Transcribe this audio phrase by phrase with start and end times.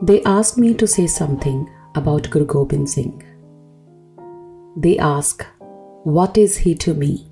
[0.00, 3.22] They asked me to say something about Guru Gobind Singh.
[4.76, 5.44] They ask,
[6.04, 7.28] What is he to me?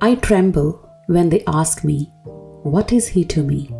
[0.00, 2.12] I tremble when they ask me,
[2.62, 3.74] What is he to me?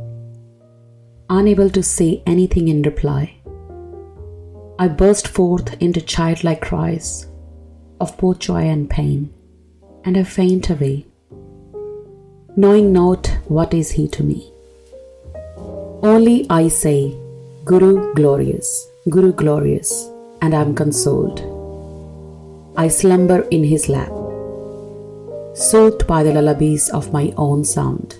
[1.30, 3.36] Unable to say anything in reply,
[4.78, 7.26] I burst forth into childlike cries
[8.00, 9.32] of both joy and pain,
[10.04, 11.06] and I faint away,
[12.56, 14.52] knowing not what is he to me.
[16.08, 17.16] Only I say,
[17.64, 20.08] Guru glorious, Guru glorious,
[20.40, 21.40] and I am consoled.
[22.76, 24.12] I slumber in his lap,
[25.56, 28.14] soothed by the lullabies of my own sound,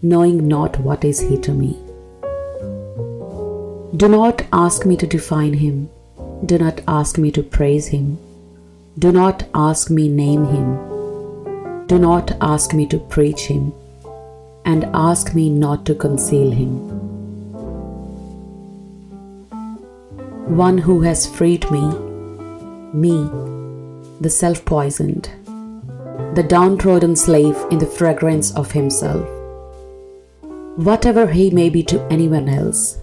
[0.00, 1.76] knowing not what is he to me.
[3.98, 5.90] Do not ask me to define him,
[6.46, 8.16] do not ask me to praise him,
[8.98, 13.74] do not ask me name him, do not ask me to preach him,
[14.64, 16.94] and ask me not to conceal him.
[20.46, 21.80] one who has freed me,
[22.92, 23.28] me,
[24.20, 25.30] the self poisoned,
[26.34, 29.26] the downtrodden slave in the fragrance of himself.
[30.76, 32.98] Whatever he may be to anyone else,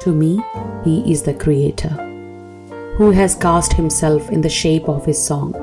[0.00, 0.42] to me,
[0.82, 1.90] he is the Creator,
[2.96, 5.54] who has cast himself in the shape of his song,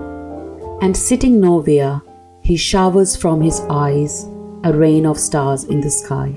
[0.81, 2.01] and sitting nowhere,
[2.43, 4.25] he showers from his eyes
[4.63, 6.31] a rain of stars in the sky.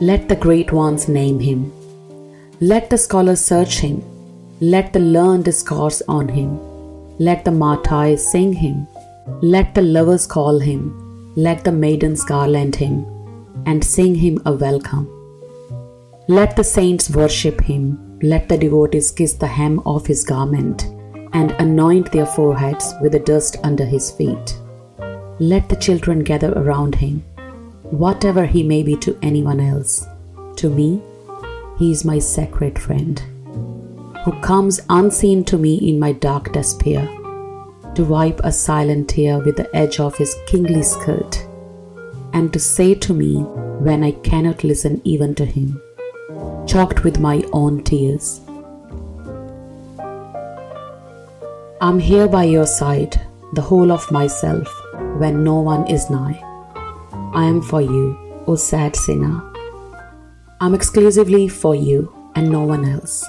[0.00, 1.72] Let the great ones name him
[2.62, 4.02] let the scholars search him.
[4.60, 6.60] Let the learned discourse on him.
[7.18, 8.86] Let the martyrs sing him.
[9.40, 11.32] Let the lovers call him.
[11.36, 13.06] Let the maidens garland him
[13.64, 15.08] and sing him a welcome.
[16.28, 18.18] Let the saints worship him.
[18.22, 20.84] Let the devotees kiss the hem of his garment
[21.32, 24.58] and anoint their foreheads with the dust under his feet.
[25.40, 27.20] Let the children gather around him,
[27.84, 30.06] whatever he may be to anyone else.
[30.56, 31.00] To me,
[31.78, 33.18] he is my sacred friend,
[34.22, 37.06] who comes unseen to me in my dark despair,
[37.94, 41.42] to wipe a silent tear with the edge of his kingly skirt,
[42.34, 43.36] and to say to me
[43.80, 45.80] when I cannot listen even to him,
[46.66, 48.42] choked with my own tears.
[51.80, 53.18] I'm here by your side,
[53.54, 54.68] the whole of myself,
[55.20, 56.40] when no one is nigh.
[57.34, 58.04] I am for you,
[58.46, 59.34] O sad sinner
[60.62, 63.24] I'm exclusively for you and no one else.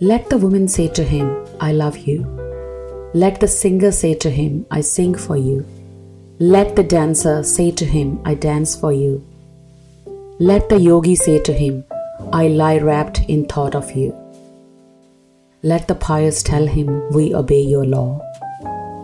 [0.00, 2.18] Let the woman say to him, I love you.
[3.12, 5.66] Let the singer say to him, I sing for you.
[6.38, 9.26] Let the dancer say to him, I dance for you.
[10.38, 11.84] Let the yogi say to him,
[12.32, 14.14] I lie wrapped in thought of you.
[15.64, 18.20] Let the pious tell him, We obey your law.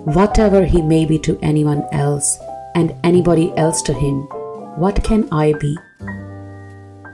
[0.05, 2.39] Whatever he may be to anyone else
[2.75, 4.25] and anybody else to him,
[4.77, 5.79] what can I be?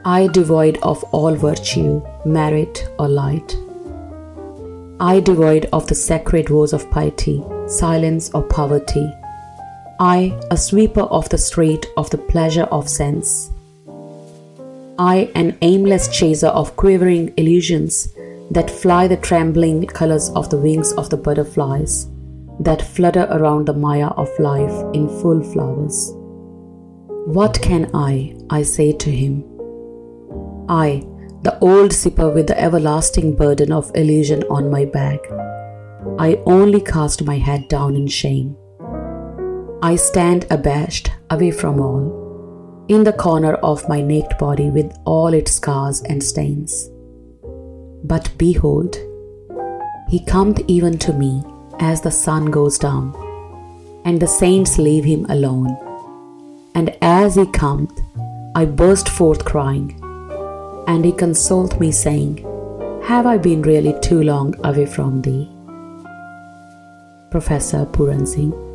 [0.05, 3.57] I devoid of all virtue, merit, or light.
[4.99, 9.09] I devoid of the sacred vows of piety, silence, or poverty.
[10.01, 13.53] I, a sweeper of the street of the pleasure of sense.
[14.99, 18.09] I, an aimless chaser of quivering illusions
[18.51, 22.09] that fly the trembling colors of the wings of the butterflies
[22.61, 26.13] that flutter around the Maya of life in full flowers.
[27.27, 29.45] What can I, I say to him?
[30.69, 31.03] I,
[31.43, 35.21] the old sipper with the everlasting burden of illusion on my back.
[36.19, 38.57] I only cast my head down in shame.
[39.83, 45.33] I stand abashed, away from all, in the corner of my naked body with all
[45.33, 46.91] its scars and stains.
[48.05, 48.99] But behold,
[50.09, 51.43] he cometh even to me
[51.81, 53.13] as the sun goes down,
[54.05, 55.77] and the saints leave him alone.
[56.75, 58.01] And as he cometh,
[58.55, 59.99] I burst forth crying,
[60.87, 62.39] and he consoled me, saying,
[63.05, 65.51] Have I been really too long away from thee?
[67.31, 68.70] Professor Puran Singh